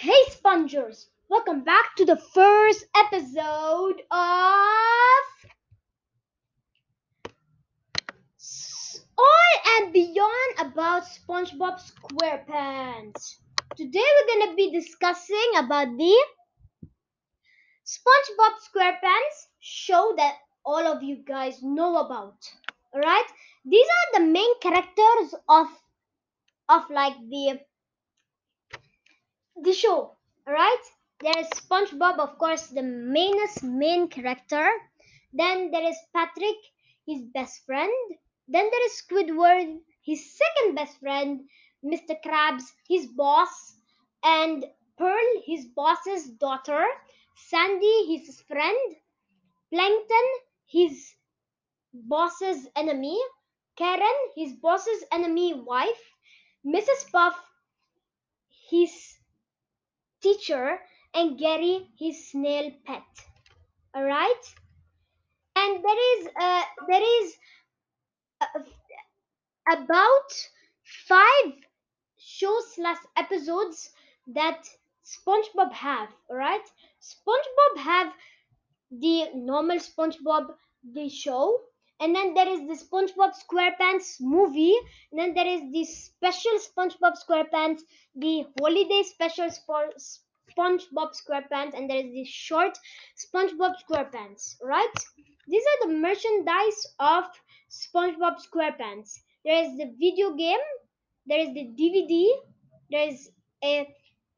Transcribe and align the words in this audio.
Hey 0.00 0.30
Spongers! 0.30 1.10
Welcome 1.28 1.62
back 1.62 1.94
to 1.96 2.06
the 2.06 2.16
first 2.16 2.86
episode 2.96 4.00
of 4.10 5.20
All 9.18 9.52
and 9.76 9.92
Beyond 9.92 10.72
about 10.72 11.02
SpongeBob 11.02 11.82
SquarePants. 11.84 13.40
Today 13.76 14.00
we're 14.00 14.40
gonna 14.40 14.56
be 14.56 14.72
discussing 14.72 15.52
about 15.58 15.94
the 15.98 16.16
SpongeBob 17.84 18.54
SquarePants 18.72 19.48
show 19.58 20.14
that 20.16 20.36
all 20.64 20.86
of 20.86 21.02
you 21.02 21.16
guys 21.16 21.62
know 21.62 21.98
about. 21.98 22.38
Alright? 22.94 23.26
These 23.66 23.86
are 23.86 24.20
the 24.20 24.24
main 24.24 24.60
characters 24.60 25.34
of 25.46 25.66
of 26.70 26.88
like 26.88 27.18
the 27.28 27.60
the 29.62 29.72
show 29.72 30.16
right 30.46 30.82
there 31.20 31.38
is 31.38 31.48
spongebob 31.50 32.18
of 32.18 32.38
course 32.38 32.68
the 32.68 32.82
mainest 32.82 33.62
main 33.62 34.08
character. 34.08 34.66
Then 35.34 35.70
there 35.70 35.86
is 35.86 35.96
patrick 36.14 36.56
his 37.06 37.22
best 37.34 37.66
friend. 37.66 37.92
Then 38.48 38.70
there 38.70 38.86
is 38.86 39.02
squidward 39.02 39.80
his 40.02 40.34
second 40.38 40.76
best 40.76 40.98
friend 40.98 41.42
mr 41.84 42.16
krabs 42.24 42.72
his 42.88 43.06
boss. 43.06 43.76
And 44.24 44.64
pearl 44.96 45.42
his 45.44 45.66
boss's 45.66 46.30
daughter. 46.30 46.86
Sandy 47.36 48.16
his 48.16 48.40
friend. 48.48 48.96
Plankton 49.70 50.28
his 50.66 51.14
boss's 51.92 52.66
enemy. 52.76 53.18
Karen 53.76 54.18
his 54.36 54.54
boss's 54.54 55.04
enemy 55.12 55.52
wife. 55.52 56.12
Mrs 56.64 57.12
puff 57.12 57.38
his 58.70 59.09
teacher 60.22 60.78
and 61.14 61.38
Gary 61.38 61.88
his 61.98 62.30
snail 62.30 62.70
pet. 62.86 63.02
All 63.94 64.04
right, 64.04 64.42
and 65.56 65.84
there 65.84 66.18
is 66.18 66.28
uh, 66.40 66.62
there 66.88 67.02
is 67.22 67.34
uh, 68.40 68.60
about 69.68 70.30
five 71.08 71.52
shows 72.18 72.74
slash 72.74 72.98
episodes 73.16 73.90
that 74.28 74.62
SpongeBob 75.04 75.72
have. 75.72 76.08
All 76.28 76.36
right, 76.36 76.64
SpongeBob 77.00 77.82
have 77.82 78.12
the 78.90 79.26
normal 79.34 79.78
SpongeBob 79.78 80.54
the 80.94 81.08
show. 81.08 81.60
And 82.00 82.14
then 82.14 82.32
there 82.32 82.48
is 82.48 82.60
the 82.60 82.84
SpongeBob 82.84 83.32
SquarePants 83.44 84.20
movie. 84.20 84.74
And 85.12 85.20
then 85.20 85.34
there 85.34 85.46
is 85.46 85.60
the 85.70 85.84
special 85.84 86.58
SpongeBob 86.58 87.14
SquarePants 87.22 87.80
the 88.16 88.46
holiday 88.58 89.02
special 89.04 89.50
for 89.66 89.90
SpongeBob 90.56 91.12
SquarePants, 91.14 91.74
and 91.74 91.88
there 91.88 91.98
is 91.98 92.12
the 92.12 92.24
short 92.24 92.76
SpongeBob 93.16 93.74
SquarePants. 93.88 94.56
Right? 94.64 94.94
These 95.46 95.62
are 95.62 95.88
the 95.88 95.94
merchandise 95.94 96.86
of 96.98 97.24
SpongeBob 97.70 98.36
SquarePants. 98.52 99.20
There 99.44 99.64
is 99.64 99.76
the 99.76 99.94
video 99.98 100.34
game. 100.34 100.58
There 101.26 101.40
is 101.40 101.48
the 101.54 101.70
DVD. 101.78 102.28
There 102.90 103.08
is 103.08 103.30
a 103.62 103.88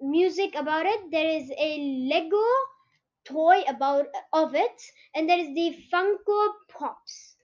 music 0.00 0.54
about 0.56 0.84
it. 0.86 1.10
There 1.10 1.28
is 1.28 1.50
a 1.56 2.08
Lego 2.10 2.44
toy 3.24 3.62
about 3.68 4.06
of 4.32 4.54
it, 4.54 4.82
and 5.14 5.28
there 5.28 5.38
is 5.38 5.48
the 5.54 5.78
Funko 5.92 6.48
Pops. 6.68 7.36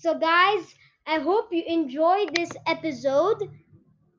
So, 0.00 0.18
guys, 0.18 0.74
I 1.06 1.18
hope 1.20 1.52
you 1.52 1.62
enjoyed 1.66 2.34
this 2.34 2.56
episode. 2.66 3.38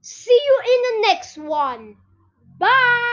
See 0.02 0.40
you 0.48 0.62
in 0.66 1.02
the 1.02 1.08
next 1.08 1.38
one. 1.38 1.98
Bye. 2.60 3.11